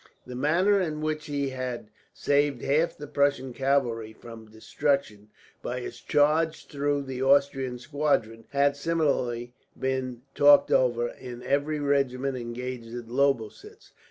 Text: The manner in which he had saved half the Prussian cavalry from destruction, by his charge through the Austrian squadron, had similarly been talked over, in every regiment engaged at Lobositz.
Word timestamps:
The 0.25 0.33
manner 0.35 0.81
in 0.81 1.01
which 1.01 1.27
he 1.27 1.49
had 1.49 1.91
saved 2.11 2.63
half 2.63 2.97
the 2.97 3.05
Prussian 3.05 3.53
cavalry 3.53 4.13
from 4.13 4.49
destruction, 4.49 5.29
by 5.61 5.79
his 5.81 5.99
charge 6.01 6.65
through 6.65 7.03
the 7.03 7.21
Austrian 7.21 7.77
squadron, 7.77 8.45
had 8.49 8.75
similarly 8.75 9.53
been 9.79 10.23
talked 10.33 10.71
over, 10.71 11.07
in 11.09 11.43
every 11.43 11.79
regiment 11.79 12.35
engaged 12.35 12.95
at 12.97 13.09
Lobositz. 13.09 13.91